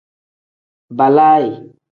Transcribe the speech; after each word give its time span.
Balaayi. 0.97 1.53